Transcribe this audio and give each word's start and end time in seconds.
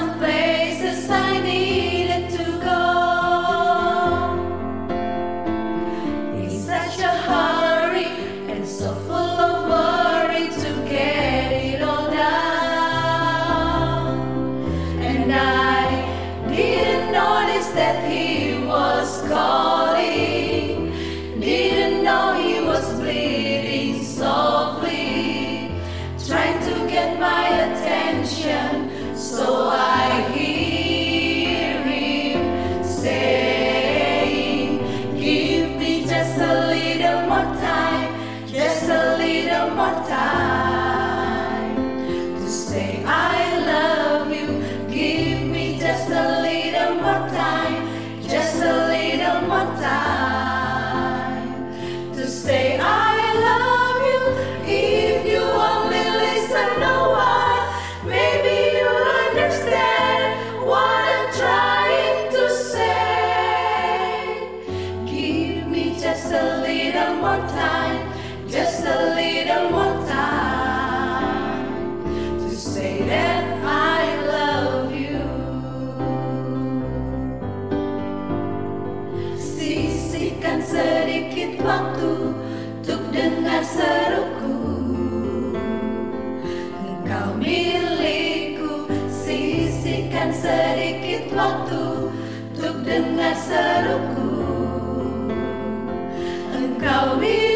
contemplate. 0.00 0.39
Parisi 97.10 97.49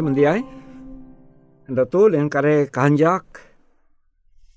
mendiai 0.00 0.40
Anda 1.68 1.84
tu 1.84 2.08
dengan 2.08 2.32
kare 2.32 2.72
kanjak 2.72 3.24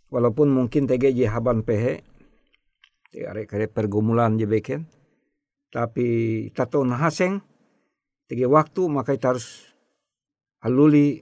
walaupun 0.08 0.48
mungkin 0.48 0.88
tege 0.88 1.12
je 1.12 1.28
haban 1.28 1.68
pehe 1.68 2.00
kare 3.12 3.44
kare 3.44 3.68
pergumulan 3.68 4.40
je 4.40 4.48
beken 4.48 4.88
tapi 5.76 6.08
tato 6.56 6.88
nahaseng 6.88 7.44
tege 8.32 8.48
waktu 8.48 8.88
maka 8.88 9.12
kita 9.20 9.36
harus 9.36 9.76
aluli 10.64 11.20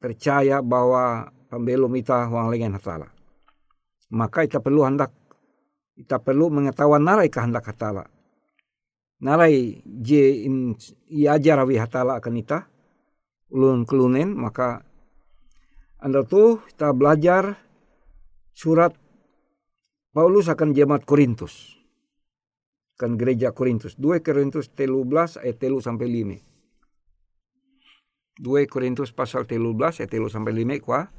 percaya 0.00 0.64
bahwa 0.64 1.28
pembelum 1.52 1.92
kita 1.98 2.30
wang 2.32 2.48
lengan 2.48 2.80
hatala. 2.80 3.10
Maka 4.14 4.48
kita 4.48 4.64
perlu 4.64 4.86
hendak 4.88 5.12
kita 5.98 6.22
perlu 6.22 6.48
mengetahui 6.48 7.02
narai 7.02 7.28
kehendak 7.28 7.68
hatala. 7.68 8.08
Narai 9.20 9.84
je 9.84 10.48
in 10.48 10.72
iajar 11.12 11.60
hatala 11.60 12.16
akan 12.16 12.40
kita 12.40 12.69
ulun 13.50 13.86
kelunen 13.86 14.34
maka 14.34 14.82
anda 16.00 16.24
tu 16.24 16.58
kita 16.72 16.96
belajar 16.96 17.60
surat 18.56 18.96
Paulus 20.10 20.50
akan 20.50 20.74
jemaat 20.74 21.06
Korintus. 21.06 21.78
Kan 22.98 23.14
gereja 23.14 23.54
Korintus. 23.54 23.94
2 23.94 24.26
Korintus 24.26 24.66
13 24.74 25.38
ayat 25.38 25.62
3 25.62 25.78
sampai 25.78 26.10
5. 26.10 26.42
2 28.42 28.66
Korintus 28.66 29.14
pasal 29.14 29.46
13 29.46 30.02
ayat 30.02 30.10
3 30.10 30.34
sampai 30.34 30.66
5 30.66 30.82
kuah. 30.82 31.14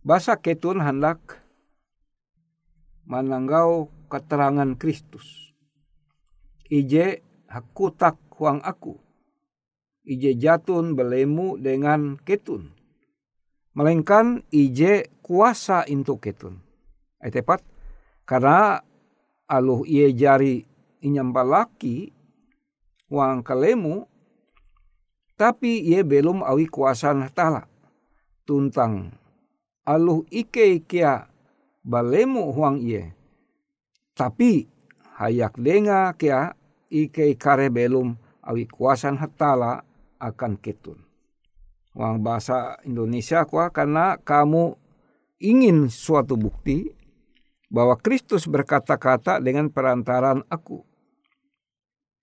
Bahasa 0.00 0.40
ketun 0.40 0.80
hendak 0.80 1.20
mananggau 3.04 3.92
keterangan 4.08 4.72
Kristus. 4.80 5.52
Ije 6.72 7.20
hakutak 7.52 8.16
huang 8.40 8.64
aku. 8.64 9.03
Ije 10.04 10.36
jatun 10.36 10.92
belemu 10.92 11.56
dengan 11.56 12.20
ketun. 12.20 12.68
Melainkan 13.72 14.44
ije 14.52 15.08
kuasa 15.24 15.88
untuk 15.88 16.20
ketun. 16.20 16.60
Ay 17.16 17.32
tepat 17.32 17.64
karena 18.28 18.84
aluh 19.48 19.80
iye 19.88 20.12
jari 20.12 20.60
inyam 21.00 21.32
balaki 21.32 22.12
wang 23.08 23.40
kalemu 23.40 24.04
tapi 25.40 25.80
iye 25.88 26.04
belum 26.04 26.44
awi 26.44 26.68
kuasa 26.68 27.16
tala 27.32 27.64
tuntang 28.44 29.08
aluh 29.88 30.24
ike 30.28 30.84
ikia 30.84 31.28
balemu 31.80 32.52
huang 32.52 32.76
iye. 32.80 33.12
Tapi 34.12 34.68
hayak 35.16 35.56
denga 35.60 36.12
kia 36.16 36.52
ike 36.92 37.36
kare 37.40 37.72
belum 37.72 38.16
awi 38.44 38.68
kuasa 38.68 39.12
hatala 39.16 39.84
akan 40.18 40.58
ketun 40.60 41.02
Wang 41.94 42.26
bahasa 42.26 42.82
Indonesia 42.82 43.46
kuah 43.46 43.70
karena 43.70 44.18
kamu 44.18 44.74
ingin 45.38 45.86
suatu 45.86 46.34
bukti 46.34 46.90
bahwa 47.70 47.94
Kristus 47.94 48.50
berkata-kata 48.50 49.38
dengan 49.38 49.70
perantaran 49.70 50.42
aku. 50.50 50.82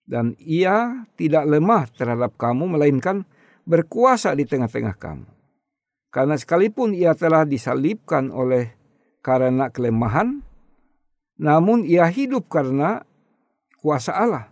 Dan 0.04 0.36
ia 0.44 1.08
tidak 1.16 1.48
lemah 1.48 1.88
terhadap 1.96 2.36
kamu 2.36 2.76
melainkan 2.76 3.24
berkuasa 3.64 4.36
di 4.36 4.44
tengah-tengah 4.44 5.00
kamu. 5.00 5.28
Karena 6.12 6.36
sekalipun 6.36 6.92
ia 6.92 7.16
telah 7.16 7.48
disalibkan 7.48 8.28
oleh 8.28 8.76
karena 9.24 9.72
kelemahan, 9.72 10.44
namun 11.40 11.88
ia 11.88 12.12
hidup 12.12 12.52
karena 12.52 13.08
kuasa 13.80 14.12
Allah. 14.20 14.51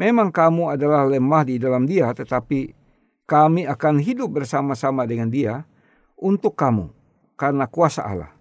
Memang 0.00 0.32
kamu 0.32 0.80
adalah 0.80 1.04
lemah 1.04 1.44
di 1.44 1.60
dalam 1.60 1.84
dia, 1.84 2.08
tetapi 2.16 2.72
kami 3.28 3.68
akan 3.68 4.00
hidup 4.00 4.32
bersama-sama 4.32 5.04
dengan 5.04 5.28
dia 5.28 5.68
untuk 6.16 6.56
kamu 6.56 6.88
karena 7.36 7.68
kuasa 7.68 8.08
Allah. 8.08 8.32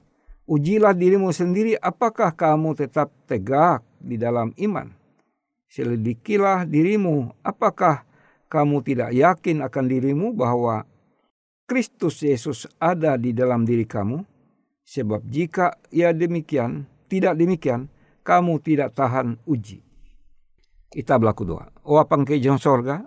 Ujilah 0.48 0.96
dirimu 0.96 1.36
sendiri 1.36 1.76
apakah 1.76 2.32
kamu 2.32 2.80
tetap 2.80 3.12
tegak 3.28 3.84
di 4.00 4.16
dalam 4.16 4.56
iman. 4.56 4.88
Selidikilah 5.68 6.64
dirimu 6.64 7.36
apakah 7.44 8.08
kamu 8.48 8.80
tidak 8.82 9.12
yakin 9.12 9.60
akan 9.60 9.86
dirimu 9.86 10.32
bahwa 10.32 10.88
Kristus 11.68 12.24
Yesus 12.24 12.72
ada 12.80 13.20
di 13.20 13.36
dalam 13.36 13.68
diri 13.68 13.84
kamu. 13.84 14.24
Sebab 14.88 15.22
jika 15.28 15.78
ia 15.94 16.10
demikian, 16.16 16.90
tidak 17.12 17.38
demikian, 17.38 17.92
kamu 18.26 18.58
tidak 18.64 18.96
tahan 18.98 19.38
uji. 19.46 19.89
Kita 20.90 21.22
berlaku 21.22 21.46
doa. 21.46 21.70
O 21.86 22.02
apang 22.02 22.26
ke 22.26 22.38
sorga, 22.58 23.06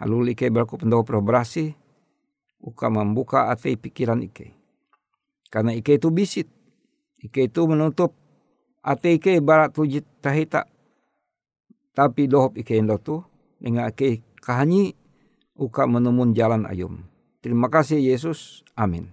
Lalu 0.00 0.32
ike 0.32 0.48
berlaku 0.48 0.80
pendawa 0.80 1.04
beroperasi, 1.04 1.76
uka 2.64 2.88
membuka 2.88 3.52
ate 3.52 3.76
pikiran 3.76 4.24
ike. 4.24 4.56
Karena 5.52 5.76
ike 5.76 6.00
itu 6.00 6.08
bisit. 6.08 6.48
Ike 7.20 7.52
itu 7.52 7.60
menutup 7.68 8.16
ate 8.80 9.20
ike 9.20 9.44
barat 9.44 9.76
tujit 9.76 10.08
tahita. 10.24 10.64
Tapi 11.92 12.32
dohop 12.32 12.56
ike 12.56 12.80
endo 12.80 12.96
tu 12.96 13.20
dengan 13.60 13.92
ike 13.92 14.24
kahanyi 14.40 14.96
uka 15.60 15.84
menemun 15.84 16.32
jalan 16.32 16.64
ayum. 16.64 17.04
Terima 17.44 17.68
kasih 17.68 18.00
Yesus. 18.00 18.64
Amin. 18.72 19.12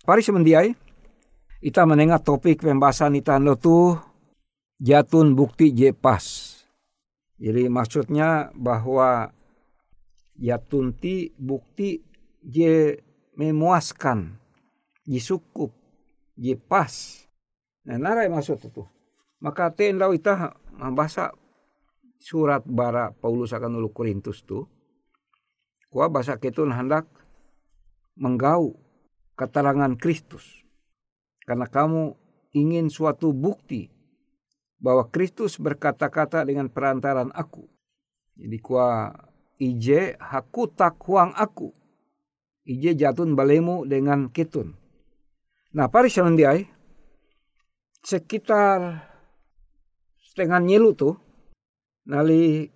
Pari 0.00 0.24
semendiai, 0.24 0.72
kita 1.60 1.84
menengah 1.84 2.24
topik 2.24 2.64
pembahasan 2.64 3.20
kita 3.20 3.36
endo 3.36 3.52
tu 3.60 3.92
jatun 4.80 5.36
bukti 5.36 5.76
jepas. 5.76 6.55
Jadi 7.36 7.68
maksudnya 7.68 8.48
bahwa 8.56 9.28
ya 10.40 10.56
tunti 10.56 11.32
bukti 11.36 12.00
je 12.40 12.96
memuaskan 13.36 14.40
je 15.04 15.20
cukup 15.20 15.72
je 16.36 16.56
pas. 16.56 16.92
Nah 17.84 18.00
narai 18.00 18.32
maksud 18.32 18.60
itu. 18.64 18.84
Maka 19.40 19.68
tenda 19.72 20.08
ita 20.12 20.56
bahasa 20.96 21.32
surat 22.16 22.64
bara 22.64 23.12
Paulus 23.12 23.52
akan 23.52 23.76
ulu 23.76 23.92
Korintus 23.92 24.40
tu 24.40 24.64
kuah 25.92 26.08
bahasa 26.08 26.40
ketun 26.40 26.72
hendak 26.72 27.04
menggau 28.16 28.76
keterangan 29.36 29.92
Kristus. 30.00 30.64
Karena 31.44 31.68
kamu 31.68 32.16
ingin 32.56 32.88
suatu 32.88 33.30
bukti 33.36 33.95
bahwa 34.76 35.08
Kristus 35.08 35.56
berkata-kata 35.56 36.44
dengan 36.44 36.68
perantaran 36.68 37.32
aku 37.32 37.66
jadi 38.36 38.58
kuah 38.60 39.16
ije 39.56 40.20
haku 40.20 40.68
tak 40.68 41.00
huang 41.08 41.32
aku. 41.32 41.72
Ije 42.68 42.92
jatun 42.92 43.32
balemu 43.32 43.88
dengan 43.88 44.28
kitun. 44.28 44.76
Nah 45.72 45.88
pari 45.88 46.12
diai 46.12 46.68
sekitar 48.04 49.02
setengah 50.20 50.60
nyelu 50.62 50.90
tuh 50.92 51.14
nali 52.06 52.68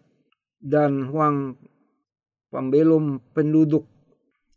dan 0.59 1.13
huang 1.13 1.61
pembelum 2.49 3.21
penduduk 3.37 3.85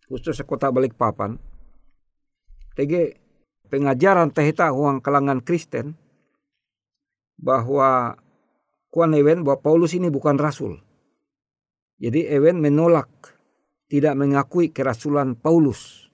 khusus 0.08 0.40
kota 0.48 0.72
Balikpapan. 0.72 1.36
Tege 2.74 3.20
pengajaran 3.68 4.32
tehita 4.32 4.72
huang 4.72 5.04
kalangan 5.04 5.44
Kristen 5.44 6.00
bahwa 7.40 8.20
kuan 8.94 9.14
ewen 9.18 9.42
bahwa 9.42 9.60
Paulus 9.62 9.98
ini 9.98 10.10
bukan 10.14 10.38
rasul. 10.38 10.80
Jadi 12.04 12.28
Ewen 12.28 12.60
menolak 12.60 13.08
tidak 13.88 14.18
mengakui 14.20 14.76
kerasulan 14.76 15.40
Paulus. 15.40 16.12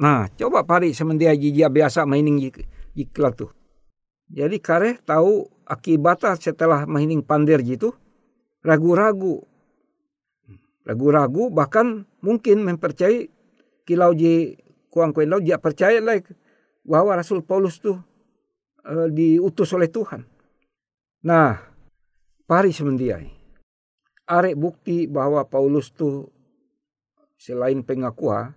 Nah, 0.00 0.28
coba 0.32 0.64
pari 0.64 0.96
semendia 0.96 1.36
jijia 1.36 1.68
biasa 1.68 2.08
maining 2.08 2.52
jikla 2.96 3.36
tuh. 3.36 3.52
Jadi 4.32 4.56
kare 4.56 4.96
tahu 5.04 5.44
akibatnya 5.68 6.32
setelah 6.40 6.88
maining 6.88 7.20
pandir 7.20 7.60
gitu, 7.60 7.92
ragu-ragu. 8.64 9.44
Ragu-ragu 10.86 11.52
bahkan 11.52 12.08
mungkin 12.24 12.62
mempercayai 12.64 13.28
kilau 13.84 14.14
ji 14.14 14.56
kuang 14.88 15.12
kuendau 15.12 15.42
dia 15.42 15.60
percaya 15.60 16.00
lah 16.00 16.22
bahwa 16.86 17.18
Rasul 17.18 17.42
Paulus 17.42 17.82
tuh 17.82 18.00
uh, 18.86 19.08
diutus 19.10 19.74
oleh 19.74 19.90
Tuhan. 19.90 20.22
Nah, 21.26 21.58
pari 22.46 22.70
semendiai 22.70 23.36
arek 24.26 24.58
bukti 24.58 25.06
bahwa 25.06 25.46
Paulus 25.46 25.94
tu 25.94 26.26
selain 27.38 27.86
pengakua, 27.86 28.52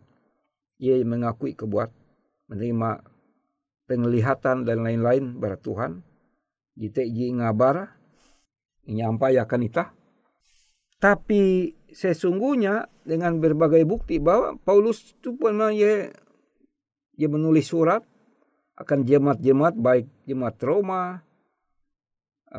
ia 0.81 0.97
mengakui 1.05 1.53
kebuat, 1.53 1.93
menerima 2.49 3.05
penglihatan 3.85 4.65
dan 4.65 4.81
lain-lain 4.81 5.37
pada 5.37 5.57
Tuhan. 5.61 6.01
Jite 6.73 7.05
ji 7.05 7.29
ngabar, 7.35 7.91
menyampaikan 8.87 9.61
ita. 9.61 9.85
Tapi 10.99 11.73
sesungguhnya 11.93 12.89
dengan 13.05 13.39
berbagai 13.39 13.85
bukti 13.87 14.19
bahwa 14.19 14.57
Paulus 14.59 15.15
itu 15.15 15.35
pernah 15.37 15.71
ia, 15.71 16.11
ia 17.15 17.27
menulis 17.29 17.71
surat 17.71 18.03
akan 18.79 19.03
jemaat-jemaat 19.03 19.75
baik 19.75 20.07
jemaat 20.23 20.55
Roma, 20.63 21.19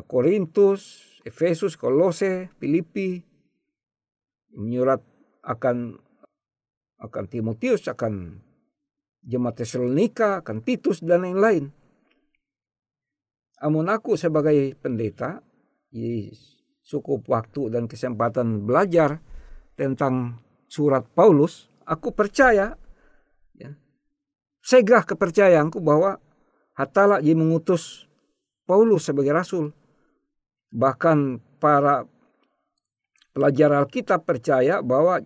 Korintus, 0.05 1.17
Efesus, 1.25 1.75
Kolose, 1.75 2.53
Filipi, 2.61 3.25
menyurat 4.55 5.00
akan 5.41 5.97
akan 7.00 7.25
Timotius, 7.33 7.89
akan 7.89 8.45
jemaat 9.25 9.65
Tesalonika, 9.65 10.45
akan 10.45 10.61
Titus 10.61 11.00
dan 11.00 11.25
lain-lain. 11.25 11.73
Amun 13.61 13.89
aku 13.89 14.17
sebagai 14.17 14.77
pendeta, 14.77 15.41
cukup 16.85 17.29
waktu 17.29 17.73
dan 17.73 17.85
kesempatan 17.89 18.65
belajar 18.65 19.21
tentang 19.77 20.41
surat 20.69 21.05
Paulus, 21.12 21.69
aku 21.85 22.12
percaya, 22.12 22.77
ya, 22.77 22.90
segah 24.61 25.05
kepercayaanku 25.05 25.81
bahwa 25.81 26.21
Hatala 26.81 27.21
jadi 27.21 27.37
mengutus 27.37 28.09
Paulus 28.64 29.05
sebagai 29.05 29.37
rasul. 29.37 29.76
Bahkan 30.73 31.43
para 31.61 32.09
pelajar 33.37 33.75
Alkitab 33.76 34.25
percaya 34.25 34.81
bahwa 34.81 35.21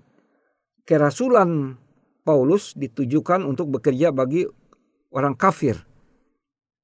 kerasulan 0.82 1.78
Paulus 2.26 2.74
ditujukan 2.74 3.44
untuk 3.46 3.70
bekerja 3.70 4.10
bagi 4.10 4.48
orang 5.14 5.38
kafir. 5.38 5.78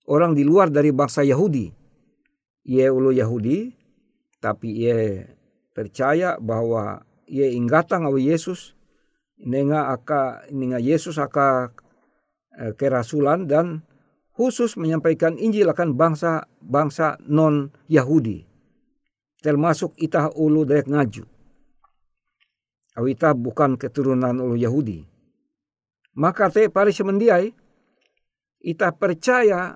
Orang 0.06 0.38
di 0.38 0.46
luar 0.46 0.70
dari 0.70 0.94
bangsa 0.94 1.26
Yahudi. 1.26 1.72
Ia 2.70 2.92
ulu 2.92 3.10
Yahudi, 3.10 3.72
tapi 4.38 4.84
ia 4.86 5.24
percaya 5.72 6.36
bahwa 6.36 7.02
ia 7.24 7.48
ingatan 7.50 8.04
awi 8.04 8.30
Yesus, 8.30 8.76
nenga 9.40 9.90
aka 9.90 10.44
nenga 10.52 10.76
Yesus 10.76 11.16
aka 11.16 11.72
kerasulan 12.76 13.48
dan 13.48 13.80
khusus 14.36 14.76
menyampaikan 14.76 15.40
Injil 15.40 15.68
akan 15.72 15.96
bangsa-bangsa 15.96 17.20
non 17.24 17.72
Yahudi 17.88 18.50
termasuk 19.40 19.96
itah 19.96 20.28
ulu 20.36 20.68
dayak 20.68 20.86
ngaju. 20.86 21.24
Awita 23.00 23.32
bukan 23.32 23.80
keturunan 23.80 24.36
ulu 24.36 24.56
Yahudi. 24.60 25.00
Maka 26.20 26.52
te 26.52 26.68
pari 26.68 26.92
semendiai, 26.92 27.48
ita 28.60 28.92
percaya 28.92 29.72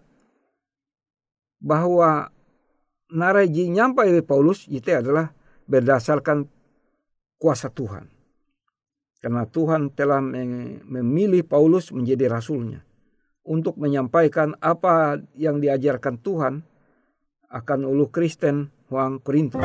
bahwa 1.57 2.29
naraji 3.09 3.73
nyampai 3.73 4.13
oleh 4.13 4.25
Paulus 4.27 4.69
itu 4.69 4.93
adalah 4.93 5.33
berdasarkan 5.65 6.45
kuasa 7.41 7.73
Tuhan. 7.73 8.14
Karena 9.25 9.49
Tuhan 9.49 9.89
telah 9.97 10.21
memilih 10.21 11.49
Paulus 11.49 11.89
menjadi 11.97 12.29
rasulnya 12.29 12.85
untuk 13.49 13.81
menyampaikan 13.81 14.53
apa 14.61 15.17
yang 15.33 15.65
diajarkan 15.65 16.21
Tuhan 16.21 16.61
akan 17.49 17.81
ulu 17.89 18.13
Kristen 18.13 18.69
Juan 18.93 19.25
Corinto. 19.25 19.65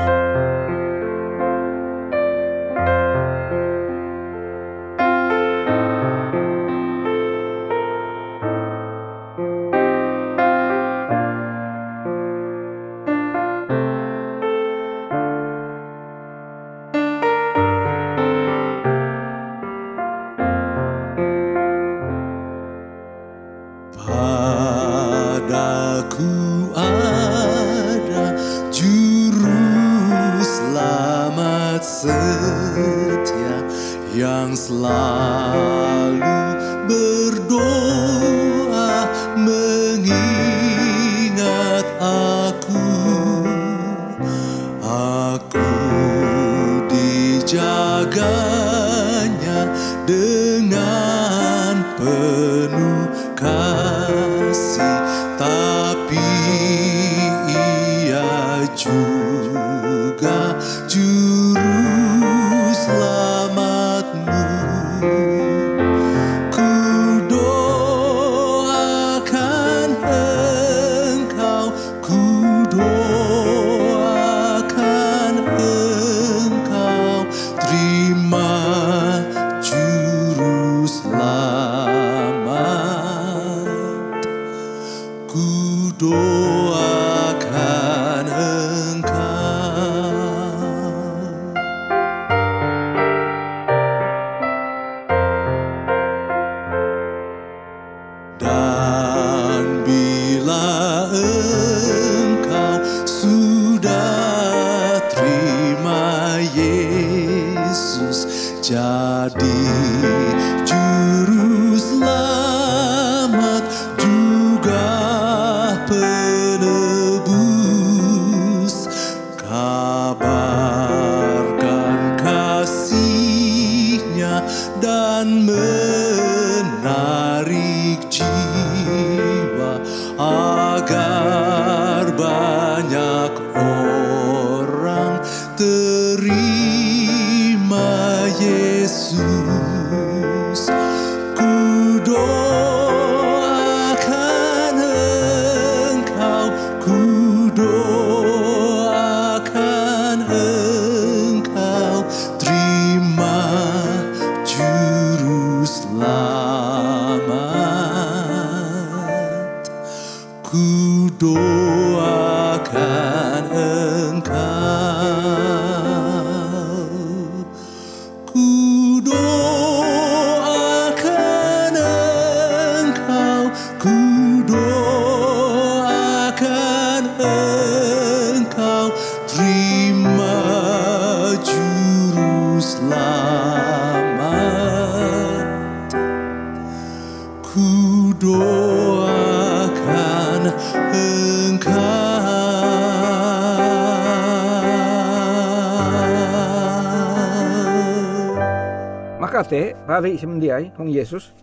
Hari 199.50 200.14
semendiai 200.14 200.78
Hong 200.78 200.94
Yesus 200.94 201.34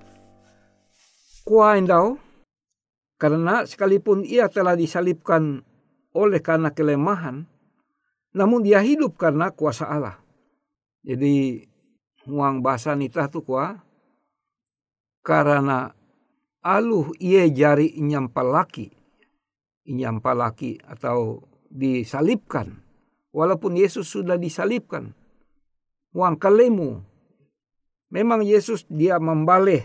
kuain 1.43 1.91
dau 1.91 2.23
karena 3.19 3.67
sekalipun 3.67 4.23
ia 4.23 4.47
telah 4.47 4.79
disalibkan 4.79 5.67
oleh 6.15 6.39
karena 6.39 6.71
kelemahan 6.71 7.51
namun 8.31 8.63
dia 8.63 8.79
hidup 8.79 9.19
karena 9.19 9.51
kuasa 9.51 9.91
Allah. 9.91 10.23
Jadi 11.03 11.67
uang 12.31 12.63
bahasa 12.63 12.95
nita 12.95 13.27
tu 13.27 13.43
kuah 13.43 13.75
karena 15.27 15.91
aluh 16.63 17.11
ia 17.19 17.51
jari 17.51 17.91
nyampalaki 17.99 18.95
nyampalaki 19.83 20.79
atau 20.87 21.43
disalibkan 21.67 22.71
walaupun 23.35 23.75
Yesus 23.75 24.07
sudah 24.07 24.39
disalibkan 24.39 25.11
uang 26.15 26.39
kalemu 26.39 27.16
memang 28.17 28.41
Yesus 28.41 28.89
dia 28.89 29.21
membaleh 29.21 29.85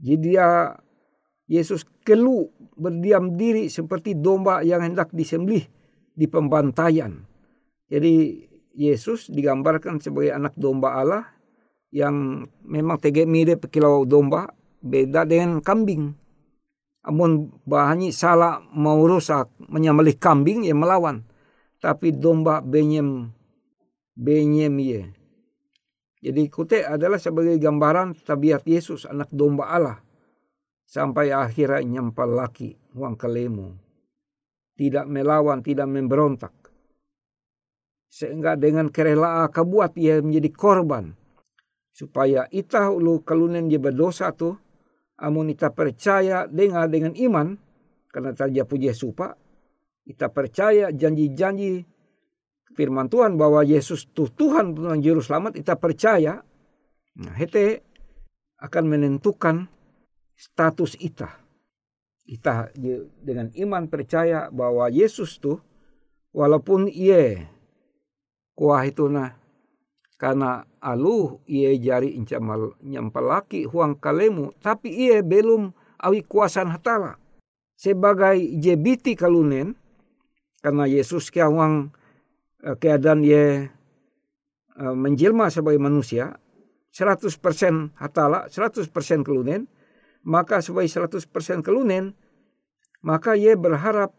jadi 0.00 0.16
dia 0.16 0.46
Yesus 1.44 1.84
kelu 2.06 2.48
berdiam 2.80 3.36
diri 3.36 3.68
seperti 3.68 4.16
domba 4.16 4.64
yang 4.64 4.80
hendak 4.80 5.12
disembelih 5.12 5.68
di 6.16 6.24
pembantaian. 6.24 7.20
Jadi 7.90 8.46
Yesus 8.72 9.28
digambarkan 9.28 10.00
sebagai 10.00 10.32
anak 10.32 10.56
domba 10.56 10.96
Allah 10.96 11.24
yang 11.92 12.46
memang 12.64 12.96
tege 13.02 13.28
mirip 13.28 13.68
kilau 13.68 14.08
domba 14.08 14.48
beda 14.80 15.28
dengan 15.28 15.60
kambing. 15.60 16.16
Amun 17.04 17.50
bahannya 17.66 18.14
salah 18.14 18.62
mau 18.72 19.02
rusak 19.04 19.50
menyembelih 19.68 20.16
kambing 20.16 20.64
ya 20.64 20.72
melawan. 20.72 21.26
Tapi 21.80 22.14
domba 22.14 22.62
benyem 22.64 23.32
benyem 24.16 24.74
ye. 24.80 25.02
Jadi 26.20 26.52
kute 26.52 26.84
adalah 26.84 27.16
sebagai 27.16 27.56
gambaran 27.56 28.12
tabiat 28.28 28.68
Yesus 28.68 29.08
anak 29.08 29.32
domba 29.32 29.72
Allah. 29.72 29.98
Sampai 30.84 31.32
akhirnya 31.32 31.80
nyempal 31.80 32.28
laki 32.36 32.76
uang 32.92 33.16
kelemu. 33.16 33.72
Tidak 34.76 35.08
melawan, 35.08 35.64
tidak 35.64 35.88
memberontak. 35.88 36.52
Sehingga 38.10 38.58
dengan 38.58 38.92
kerelaan 38.92 39.48
kebuat 39.48 39.96
ia 39.96 40.20
menjadi 40.20 40.50
korban. 40.52 41.14
Supaya 41.94 42.50
ita 42.50 42.90
ulu 42.90 43.22
kalunen 43.24 43.70
dia 43.70 43.80
berdosa 43.80 44.34
tuh. 44.34 44.58
Amun 45.20 45.52
ita 45.52 45.70
percaya 45.72 46.44
dengan 46.50 46.90
dengan 46.90 47.14
iman. 47.16 47.54
Karena 48.10 48.34
tadi 48.34 48.58
puji 48.60 48.90
supa. 48.90 49.30
Ita 50.04 50.26
percaya 50.32 50.90
janji-janji 50.90 51.86
firman 52.74 53.10
Tuhan 53.10 53.34
bahwa 53.34 53.66
Yesus 53.66 54.08
tuh 54.10 54.30
Tuhan 54.30 54.74
Tuhan 54.74 55.00
Juru 55.02 55.20
Selamat. 55.22 55.58
Ita 55.58 55.76
percaya. 55.76 56.42
Nah, 57.18 57.34
hete 57.34 57.82
akan 58.60 58.84
menentukan 58.86 59.66
status 60.36 60.96
ita. 61.00 61.40
Ita 62.24 62.70
dengan 63.20 63.50
iman 63.52 63.90
percaya 63.90 64.48
bahwa 64.54 64.86
Yesus 64.86 65.42
tuh 65.42 65.58
walaupun 66.30 66.86
ia 66.86 67.50
kuah 68.54 68.86
itu 68.86 69.10
nah 69.10 69.34
karena 70.20 70.68
aluh 70.78 71.40
ia 71.48 71.74
jari 71.74 72.14
incamal 72.14 72.76
nyampalaki 72.84 73.66
huang 73.66 73.98
kalemu 73.98 74.54
tapi 74.62 74.92
ia 74.92 75.24
belum 75.24 75.74
awi 75.98 76.22
kuasan 76.22 76.70
hatala 76.70 77.16
sebagai 77.74 78.36
jebiti 78.60 79.16
kalunen 79.16 79.74
karena 80.60 80.84
Yesus 80.84 81.32
kia 81.32 81.48
huang 81.48 81.88
uh, 81.88 81.99
keadaan 82.60 83.24
ia 83.24 83.68
uh, 84.76 84.94
menjelma 84.96 85.48
sebagai 85.48 85.80
manusia 85.80 86.36
100% 86.92 87.32
hatala 87.96 88.50
100% 88.50 88.90
kelunen 89.24 89.70
maka 90.26 90.60
sebagai 90.60 90.88
100% 90.88 91.64
kelunen 91.64 92.12
maka 93.00 93.32
ia 93.32 93.56
berharap 93.56 94.12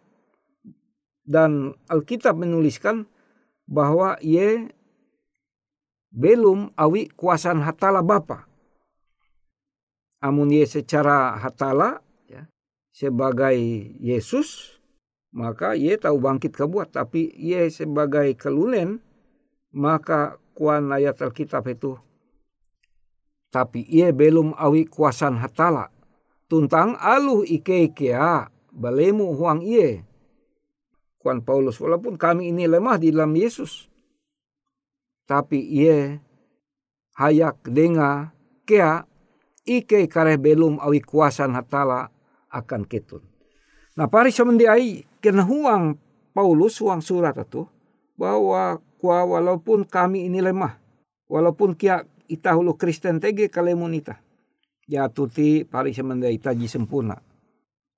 dan 1.26 1.78
Alkitab 1.86 2.34
menuliskan 2.34 3.06
bahwa 3.70 4.18
ye 4.20 4.74
belum 6.12 6.75
awi 6.75 7.08
kuasaan 7.16 7.64
hatala 7.64 8.04
bapa. 8.04 8.50
Amun 10.22 10.54
ye 10.54 10.68
secara 10.68 11.40
hatala 11.40 12.04
ya, 12.27 12.46
sebagai 12.94 13.58
Yesus 13.98 14.77
maka 15.31 15.75
ye 15.75 15.96
tahu 15.96 16.20
bangkit 16.20 16.55
kebuat. 16.55 16.96
Tapi 16.96 17.31
ye 17.35 17.67
sebagai 17.72 18.35
kelunen 18.39 19.00
maka 19.72 20.39
kuan 20.55 20.91
ayat 20.91 21.20
Alkitab 21.24 21.67
itu 21.72 21.96
tapi 23.51 23.83
ye 23.91 24.15
belum 24.15 24.55
awi 24.55 24.87
kuasaan 24.87 25.37
hatala. 25.37 25.91
Tuntang 26.48 26.96
aluh 26.96 27.44
ike 27.44 27.91
ikea 27.91 28.48
balemu 28.72 29.35
huang 29.35 29.59
iye 29.61 30.07
Kuan 31.22 31.46
Paulus, 31.46 31.77
walaupun 31.77 32.17
kami 32.17 32.50
ini 32.50 32.65
lemah 32.65 32.98
di 32.98 33.13
dalam 33.13 33.29
Yesus, 33.37 33.85
tapi 35.29 35.61
ia 35.61 36.17
hayak 37.13 37.61
denga 37.70 38.33
kea 38.65 39.05
ike 39.61 40.09
kare 40.09 40.41
belum 40.41 40.81
awi 40.81 40.98
kuasan 40.98 41.53
hatala 41.53 42.09
akan 42.50 42.89
ketun. 42.89 43.22
Nah 43.94 44.09
pari 44.09 44.33
semendiai 44.33 45.05
kena 45.22 45.46
huang 45.46 45.96
Paulus 46.34 46.81
huang 46.81 47.00
surat 47.00 47.38
itu 47.38 47.70
bahwa 48.18 48.81
kua 48.98 49.24
walaupun 49.27 49.86
kami 49.86 50.25
ini 50.25 50.42
lemah, 50.42 50.79
walaupun 51.29 51.75
kia 51.77 52.03
ita 52.25 52.55
hulu 52.55 52.75
Kristen 52.75 53.20
tege 53.22 53.48
kalemun 53.51 53.94
ita. 53.94 54.18
Ya 54.90 55.07
tuti 55.07 55.64
pari 55.64 55.94
semendiai 55.94 56.42
taji 56.42 56.68
sempurna. 56.68 57.20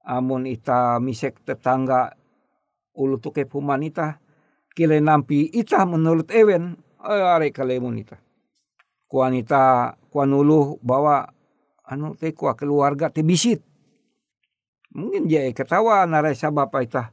Amun 0.04 0.46
ita 0.46 1.00
misek 1.00 1.40
tetangga 1.48 2.14
ulu 2.94 3.18
tuke 3.18 3.48
pumanita 3.48 4.20
kile 4.76 5.00
nampi 5.00 5.48
ita 5.54 5.86
menurut 5.88 6.30
ewen 6.34 6.76
are 7.00 7.50
kalemun 7.50 8.02
ita 8.02 8.18
kuanita 9.08 9.94
kuanulu 10.10 10.82
bawa 10.82 11.30
anu 11.86 12.18
te 12.18 12.34
kua 12.34 12.58
keluarga 12.58 13.14
te 13.14 13.22
bisit 13.22 13.62
mungkin 14.94 15.26
dia 15.26 15.50
ketawa 15.52 16.06
narai 16.06 16.38
sabapa 16.38 16.86
ita 16.86 17.12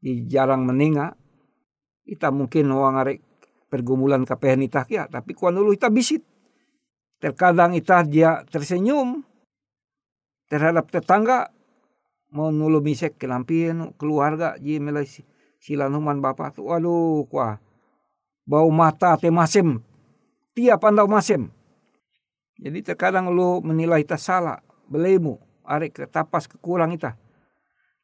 di 0.00 0.24
jarang 0.26 0.64
meninga. 0.64 1.14
Ita 2.08 2.32
mungkin 2.32 2.72
uang 2.72 2.96
arek 3.06 3.18
pergumulan 3.70 4.26
kapehan 4.26 4.64
ita 4.64 4.82
kia 4.88 5.06
tapi 5.06 5.36
kuanulu 5.36 5.70
ita 5.70 5.92
bisit. 5.92 6.24
Terkadang 7.20 7.76
ita 7.76 8.00
dia 8.02 8.42
tersenyum 8.48 9.20
terhadap 10.48 10.88
tetangga 10.88 11.52
mau 12.32 12.48
nulu 12.48 12.80
misek 12.80 13.20
kelampian 13.20 13.92
keluarga 13.94 14.56
ji 14.56 14.80
melai 14.80 15.06
silan 15.60 15.92
human 15.92 16.18
bapak 16.24 16.56
tu 16.56 16.66
waduh 16.66 17.28
kuah 17.28 17.60
bau 18.48 18.70
mata 18.72 19.14
te 19.20 19.28
masem 19.28 19.78
tiap 20.56 20.82
pandau 20.82 21.06
masem. 21.06 21.52
Jadi 22.60 22.80
terkadang 22.82 23.30
lu 23.30 23.60
menilai 23.62 24.02
kita 24.02 24.18
salah 24.18 24.58
belemu 24.88 25.49
arek 25.64 26.04
ketapas 26.04 26.46
kekurang 26.46 26.94
ita 26.94 27.16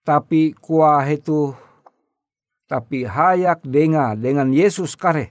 tapi 0.06 0.54
kuah 0.56 1.04
itu 1.08 1.54
tapi 2.66 3.06
hayak 3.06 3.62
denga 3.66 4.18
dengan 4.18 4.50
Yesus 4.50 4.94
kare 4.94 5.30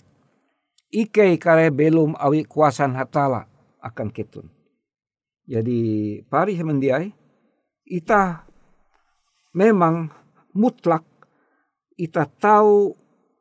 ike 0.92 1.36
kare 1.40 1.72
belum 1.72 2.16
awi 2.16 2.48
kuasan 2.48 2.96
hatala 2.96 3.48
akan 3.84 4.10
ketun 4.10 4.48
jadi 5.46 5.80
pari 6.26 6.58
semendiai 6.58 7.14
ita 7.86 8.48
memang 9.54 10.10
mutlak 10.56 11.06
kita 11.96 12.28
tahu 12.28 12.96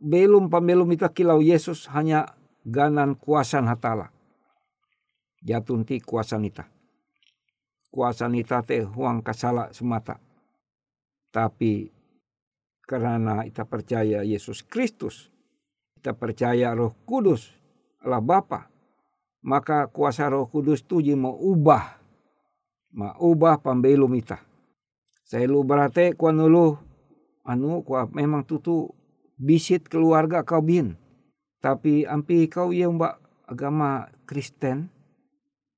belum 0.05 0.53
pembelum 0.53 0.93
kita 0.93 1.09
kilau 1.11 1.41
Yesus 1.41 1.89
hanya 1.91 2.37
ganan 2.65 3.17
kuasan 3.17 3.65
hatala. 3.65 4.13
Jatunti 5.45 6.01
kuasa 6.01 6.37
nita. 6.37 6.65
Kuasa 6.65 6.74
nita 8.31 8.61
te 8.67 8.83
huang 8.83 9.23
kasala 9.23 9.71
semata. 9.71 10.19
Tapi 11.31 11.91
karena 12.85 13.43
kita 13.47 13.65
percaya 13.65 14.23
Yesus 14.23 14.63
Kristus, 14.67 15.31
kita 15.99 16.15
percaya 16.15 16.75
Roh 16.75 16.95
Kudus 17.07 17.51
adalah 18.03 18.21
Bapa, 18.21 18.61
maka 19.43 19.87
kuasa 19.89 20.31
Roh 20.31 20.47
Kudus 20.51 20.83
tuji 20.85 21.15
mau 21.15 21.35
ubah, 21.35 21.99
mau 22.95 23.15
ubah 23.19 23.59
pembelum 23.63 24.15
kita 24.19 24.55
saya 25.25 25.49
lu 25.49 25.65
berate 25.65 26.13
kuan 26.15 26.37
lu 26.37 26.77
anu 27.49 27.81
kua 27.81 28.05
memang 28.13 28.45
tutu 28.45 28.93
bisit 29.41 29.89
keluarga 29.89 30.45
kau 30.45 30.61
bin. 30.61 31.01
Tapi 31.65 32.05
ampi 32.05 32.45
kau 32.53 32.77
yang 32.77 33.01
mbak 33.01 33.17
agama 33.49 34.13
Kristen. 34.29 34.93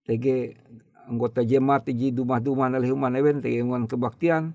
Tege 0.03 0.59
anggota 1.07 1.47
jemaat 1.47 1.87
ji 1.89 2.11
dumah-dumah 2.11 2.75
nalih 2.75 2.93
human 2.93 3.15
ewen 3.17 3.39
tege 3.39 3.63
ngon 3.63 3.87
kebaktian. 3.87 4.53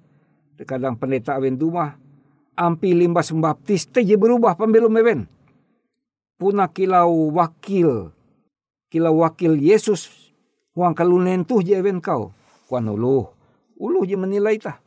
Kadang 0.62 1.00
pendeta 1.00 1.40
awen 1.40 1.58
dumah. 1.58 1.98
Ampi 2.54 2.94
limbas 2.94 3.34
baptis 3.34 3.90
tege 3.90 4.20
berubah 4.20 4.54
pembelum 4.54 4.94
ewen. 5.00 5.26
Puna 6.38 6.70
kilau 6.70 7.34
wakil. 7.34 8.14
Kilau 8.92 9.26
wakil 9.26 9.58
Yesus. 9.58 10.32
Huang 10.78 10.94
kalunen 10.94 11.48
tuh 11.48 11.66
je 11.66 11.74
ewen 11.74 11.98
kau. 11.98 12.30
Kuan 12.70 12.86
uluh 12.86 13.32
ulu 13.82 14.06
je 14.06 14.14
menilai 14.14 14.62
tah. 14.62 14.78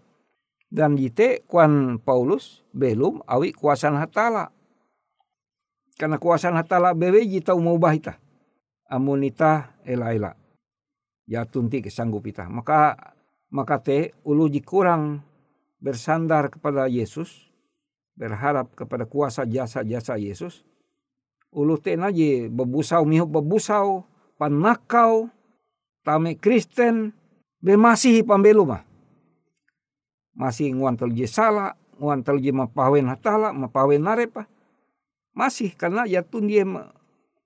Dan 0.71 0.95
jite 0.95 1.43
kuan 1.51 1.99
Paulus 1.99 2.63
belum 2.71 3.27
awi 3.27 3.51
kuasaan 3.51 3.99
hatala. 3.99 4.55
Karena 5.99 6.19
kuasaan 6.19 6.59
hatala 6.59 6.95
bewe 6.95 7.23
jita 7.27 7.55
mau 7.59 7.79
bahita. 7.79 8.19
Amunita 8.87 9.75
ela 9.83 10.15
ela. 10.15 10.44
Jatun 11.29 11.73
ti 11.73 11.81
kesanggup 11.85 12.25
ita. 12.29 12.49
Maka 12.49 12.97
maka 13.53 13.81
te 13.81 14.13
ulu 14.25 14.49
kurang 14.65 15.25
bersandar 15.81 16.49
kepada 16.49 16.89
Yesus, 16.89 17.53
berharap 18.17 18.73
kepada 18.73 19.05
kuasa 19.05 19.45
jasa-jasa 19.45 20.17
Yesus. 20.17 20.65
Ulu 21.55 21.79
te 21.79 21.95
naji 21.95 22.51
bebusau 22.51 23.07
miho 23.07 23.29
bebusau, 23.29 24.03
panakau, 24.41 25.31
tame 26.03 26.35
Kristen, 26.35 27.15
be 27.63 27.79
masih 27.79 28.27
pambelu 28.27 28.67
mah. 28.67 28.83
Masih 30.35 30.75
nguantel 30.75 31.15
je 31.15 31.31
salah, 31.31 31.79
nguantel 31.95 32.43
je 32.43 32.51
mapawen 32.51 33.07
hatala, 33.07 33.55
mapawen 33.55 34.03
narepa. 34.03 34.51
Masih 35.31 35.71
karena 35.79 36.07
jatun 36.11 36.51
dia 36.51 36.67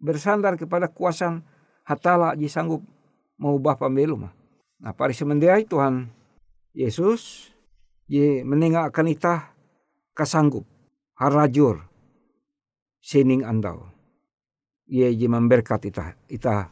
bersandar 0.00 0.56
kepada 0.56 0.88
kuasa 0.88 1.44
hatala 1.84 2.32
je 2.32 2.48
sanggup 2.48 2.80
mengubah 3.38 3.78
pambelu 3.78 4.18
mah. 4.18 4.34
Nah, 4.78 4.94
pada 4.94 5.14
semendiai 5.14 5.66
Tuhan 5.66 6.10
Yesus 6.74 7.50
ye 8.06 8.46
menengahkan 8.46 9.06
ita 9.10 9.50
kasanggup 10.14 10.66
harajur 11.18 11.82
sining 13.02 13.42
andau. 13.42 13.90
Ye 14.88 15.10
je 15.14 15.26
memberkat 15.26 15.90
ita 15.90 16.14
ita 16.30 16.70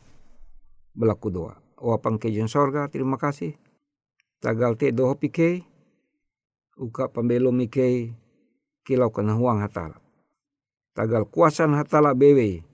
berlaku 0.95 1.29
doa. 1.31 1.55
Wapang 1.77 2.17
kejen 2.17 2.49
sorga 2.49 2.89
terima 2.89 3.21
kasih. 3.21 3.55
Tagal 4.41 4.81
te 4.81 4.95
doho 4.95 5.19
pike 5.19 5.67
uka 6.77 7.09
pembelo 7.13 7.53
mike 7.53 8.15
kilau 8.87 9.13
kena 9.13 9.37
huang 9.37 9.61
hatala. 9.61 10.01
Tagal 10.97 11.29
kuasan 11.29 11.77
hatala 11.77 12.17
bewe 12.17 12.65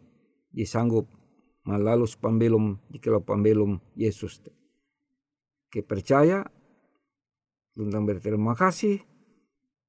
disanggup 0.55 1.11
malalus 1.63 2.19
pambelum 2.19 2.79
kilau 2.99 3.23
pambelum 3.23 3.79
Yesus. 3.95 4.43
Ke 5.73 5.81
percaya 5.81 6.45
tentang 7.73 8.05
berterima 8.05 8.53
kasih 8.53 9.01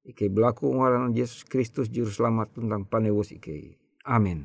Ike 0.04 0.28
berlaku 0.28 0.68
ngaran 0.68 1.16
Yesus 1.16 1.48
Kristus 1.48 1.88
juru 1.88 2.12
selamat 2.12 2.60
tentang 2.60 2.84
panewus 2.84 3.32
ike. 3.32 3.80
Amin. 4.04 4.44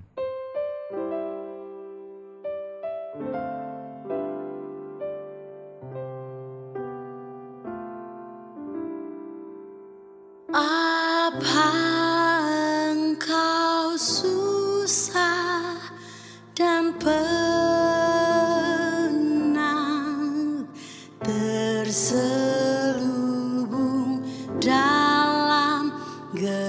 good. 26.35 26.68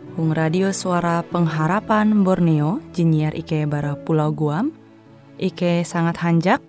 Hung 0.21 0.37
Radio 0.37 0.69
Suara 0.69 1.25
Pengharapan 1.25 2.21
Borneo, 2.21 2.77
Jinnyar 2.93 3.33
IK 3.33 3.65
Bara 3.65 3.97
Pulau 3.97 4.29
Guam, 4.29 4.69
IK 5.41 5.81
sangat 5.81 6.21
hanjak, 6.21 6.61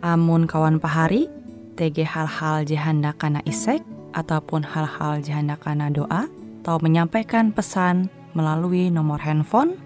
Amun 0.00 0.48
kawan 0.48 0.80
pahari, 0.80 1.28
TG 1.76 2.08
hal-hal 2.08 2.64
jihanda 2.64 3.12
kana 3.20 3.44
isek, 3.44 3.84
ataupun 4.16 4.64
hal-hal 4.64 5.20
jahanda 5.20 5.60
kana 5.60 5.92
doa 5.92 6.24
atau 6.64 6.80
menyampaikan 6.80 7.52
pesan 7.52 8.08
melalui 8.32 8.88
nomor 8.88 9.20
handphone 9.20 9.76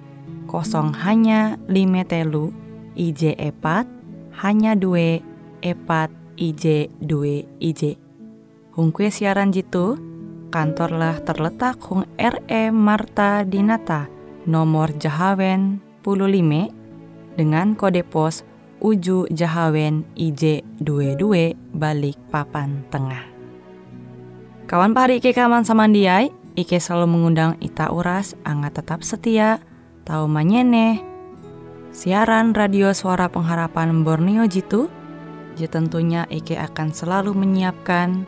kosong 0.47 0.95
hanya 1.03 1.59
lima 1.67 2.07
telu 2.07 2.55
IJ 2.95 3.43
epat 3.43 3.91
hanya 4.39 4.79
dua 4.79 5.19
epat 5.67 6.15
IJ 6.39 6.95
dua 7.03 7.43
IJ. 7.59 7.99
Hung 8.79 8.95
kue 8.95 9.11
siaran 9.11 9.51
jitu 9.51 9.99
kantorlah 10.53 11.17
terletak 11.25 11.81
Hung 11.89 12.05
RE 12.21 12.69
Marta 12.69 13.41
Dinata 13.49 14.13
nomor 14.45 14.93
Jahawen 15.01 15.81
15 16.05 17.41
dengan 17.41 17.73
kode 17.73 18.05
pos 18.05 18.45
Uju 18.85 19.33
Jahawen 19.33 20.05
IJ22 20.13 21.55
balik 21.73 22.21
papan 22.29 22.85
tengah. 22.93 23.25
Kawan 24.69 24.93
pari 24.93 25.23
Ike 25.23 25.33
kaman 25.33 25.65
samandiai, 25.65 26.35
Ike 26.59 26.83
selalu 26.83 27.15
mengundang 27.17 27.57
Ita 27.63 27.95
Uras, 27.95 28.35
angga 28.43 28.75
tetap 28.75 29.07
setia, 29.07 29.63
tahu 30.03 30.27
manyene, 30.27 30.99
siaran 31.95 32.53
radio 32.53 32.91
suara 32.91 33.31
pengharapan 33.31 34.03
Borneo 34.03 34.45
Jitu, 34.51 34.91
je 35.55 35.71
tentunya 35.71 36.27
Ike 36.27 36.59
akan 36.59 36.91
selalu 36.91 37.39
menyiapkan 37.39 38.27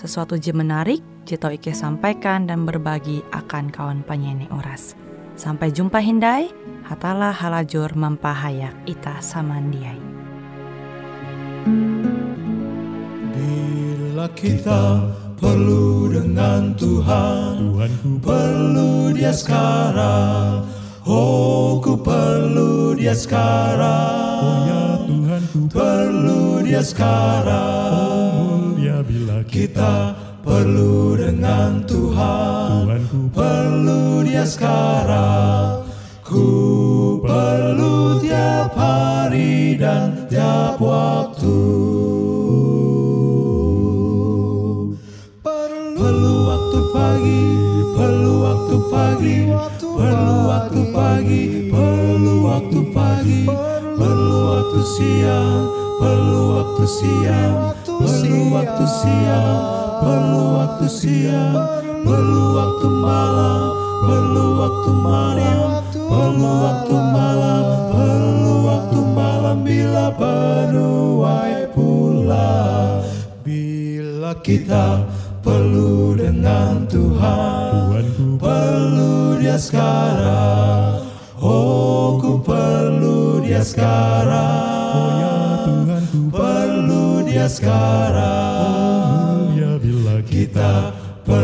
sesuatu 0.00 0.40
je 0.40 0.56
menarik, 0.56 1.04
jito 1.30 1.46
Ike 1.46 1.70
sampaikan 1.70 2.50
dan 2.50 2.66
berbagi 2.66 3.22
akan 3.30 3.70
kawan 3.70 4.02
penyanyi 4.02 4.50
Uras. 4.50 4.98
Sampai 5.38 5.70
jumpa 5.70 6.02
Hindai, 6.02 6.50
hatalah 6.82 7.30
halajur 7.30 7.94
mempahayak 7.94 8.74
ita 8.82 9.22
samandiai. 9.22 10.02
Bila 13.30 14.26
kita 14.34 15.06
perlu 15.38 16.10
dengan 16.10 16.74
Tuhan, 16.74 17.62
Tuhan 17.62 17.92
perlu 18.18 19.14
dia 19.14 19.30
sekarang. 19.30 20.66
Oh, 21.06 21.78
ku 21.78 21.94
perlu 21.94 22.98
dia 22.98 23.14
sekarang. 23.14 24.42
Oh 24.42 24.58
ya 24.66 24.84
Tuhan, 25.06 25.42
ku 25.54 25.60
perlu 25.70 26.42
dia 26.66 26.82
sekarang. 26.82 27.94
Oh 27.94 28.30
mulia 28.80 29.04
bila 29.04 29.44
kita 29.44 30.16
perlu 30.50 31.14
dengan 31.14 31.86
Tuhan. 31.86 32.82
Tuhan 32.90 33.02
ku 33.06 33.18
perlu 33.30 34.26
dia 34.26 34.42
sekarang. 34.42 35.86
Ku 36.26 36.46
perlu 37.22 38.18
tiap 38.18 38.74
hari 38.74 39.78
dan 39.78 40.26
tiap 40.26 40.82
waktu. 40.82 41.62
Perlu 45.94 46.34
waktu 46.50 46.78
pagi, 46.90 47.42
perlu 47.94 48.32
waktu 48.42 48.76
pagi, 48.90 49.38
perlu 49.78 50.36
waktu 50.50 50.80
pagi, 50.90 51.44
perlu 51.70 52.34
waktu 52.42 52.80
pagi, 52.90 53.42
perlu 53.94 54.36
waktu 54.50 54.80
siang, 54.98 55.62
perlu 56.02 56.40
waktu 56.58 56.84
siang, 56.86 57.54
perlu 57.86 58.40
waktu 58.54 58.84
siang, 58.86 59.79
perlu 60.00 60.42
waktu 60.56 60.86
siang, 60.88 61.54
perlu 62.02 62.44
waktu 62.56 62.88
malam, 62.88 63.60
perlu 64.00 64.46
waktu 64.64 64.90
malam, 64.96 65.60
perlu 65.92 66.50
waktu 66.64 66.96
malam, 66.96 67.64
perlu 67.92 68.54
waktu 68.64 69.00
malam 69.12 69.56
bila 69.60 70.06
penuai 70.16 71.68
pulang. 71.76 73.04
Bila 73.44 74.32
kita 74.40 75.04
perlu 75.44 76.16
dengan 76.16 76.88
Tuhan, 76.88 78.04
perlu 78.40 79.36
dia 79.36 79.60
sekarang. 79.60 81.04
Oh, 81.40 82.20
ku 82.20 82.40
perlu 82.40 83.40
dia 83.40 83.64
sekarang. 83.64 84.92
Oh 84.96 85.10
ya 85.16 85.36
Tuhan, 85.64 86.02
ku 86.08 86.20
perlu 86.28 87.04
dia 87.24 87.48
sekarang. 87.48 88.79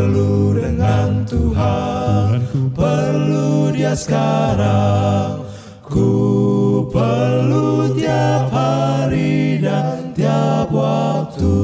Perlu 0.07 0.55
dengan 0.55 1.27
Tuhan, 1.27 2.39
ku 2.47 2.71
perlu 2.71 3.75
dia 3.75 3.91
sekarang. 3.91 5.43
Ku 5.83 6.87
perlu 6.87 7.91
tiap 7.91 8.47
hari 8.47 9.59
dan 9.59 10.15
tiap 10.15 10.71
waktu. 10.71 11.59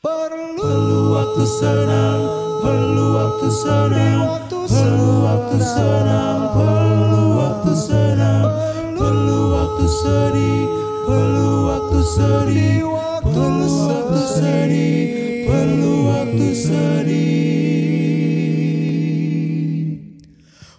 Perlu 0.00 1.00
waktu 1.12 1.44
senang, 1.44 2.20
perlu 2.64 3.04
waktu 3.12 3.48
senang, 3.52 4.24
perlu 4.48 5.12
waktu 5.20 5.56
senang, 5.60 6.40
perlu 6.56 7.24
waktu 7.36 7.72
senang, 7.76 8.48
perlu 8.96 9.40
waktu 9.52 9.84
sedih, 10.00 10.64
perlu 11.04 11.52
waktu 11.68 12.00
sedih, 12.00 12.91
perlu 13.32 13.88
waktu 13.88 14.20
sedih, 14.28 15.48
perlu 15.48 16.12
waktu 16.12 16.48
sedih. 16.52 17.22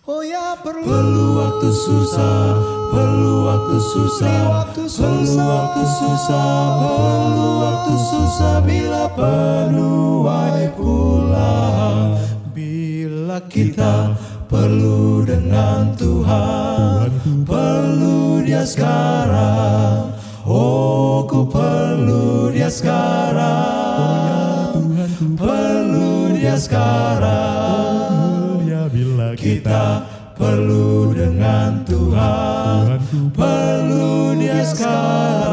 Oh 0.05 0.21
ya 0.21 0.53
perlu, 0.61 0.85
perlu 0.85 1.25
waktu 1.41 1.69
susah, 1.73 2.53
perlu 2.93 3.49
waktu 3.49 3.77
susah, 3.81 4.69
perlu 4.69 5.33
waktu 5.41 5.83
susah, 5.97 6.53
perlu 6.77 7.49
waktu 7.65 7.93
susah 7.97 8.61
bila 8.61 9.09
penuai 9.17 10.69
pulang. 10.77 12.21
Bila 12.53 13.41
kita 13.49 14.13
perlu 14.45 15.25
dengan 15.25 15.89
Tuhan, 15.97 17.09
perlu 17.41 18.45
dia 18.45 18.61
sekarang. 18.61 20.22
Oh 20.43 21.23
ku 21.23 21.47
perlu 21.47 22.51
dia 22.51 22.67
sekarang. 22.67 23.39
Oh, 24.75 24.91
ya 24.91 25.07
Tuhan, 25.15 25.39
Perlu 25.39 26.35
dia 26.35 26.59
sekarang. 26.59 28.59
Oh, 28.59 28.91
bila 28.91 29.39
kita, 29.39 29.39
kita 29.39 29.83
perlu 30.35 31.15
dengan 31.15 31.87
Tuhan, 31.87 32.99
Tuhan 33.07 33.31
Perlu 33.31 34.35
dia 34.35 34.67
sekarang. 34.67 35.52